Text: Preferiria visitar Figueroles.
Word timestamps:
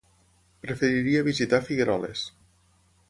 Preferiria 0.67 1.21
visitar 1.29 1.61
Figueroles. 1.67 2.25